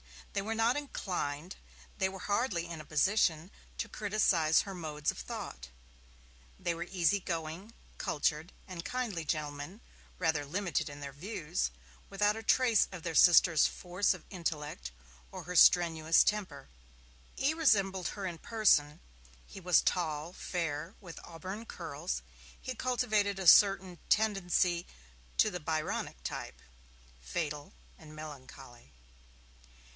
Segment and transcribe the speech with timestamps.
[0.33, 1.57] They were not inclined,
[1.99, 5.67] they were hardly in a position, to criticize her modes of thought.
[6.57, 9.81] They were easy going, cultured and kindly gentlemen,
[10.17, 11.69] rather limited in their views,
[12.09, 14.89] without a trace of their sister's force of intellect
[15.31, 16.69] or her strenuous temper.
[17.37, 17.53] E.
[17.53, 19.01] resembled her in person,
[19.45, 22.23] he was tall, fair, with auburn curls;
[22.59, 24.87] he cultivated a certain tendency
[25.37, 26.59] to the Byronic type,
[27.19, 28.93] fatal and melancholy.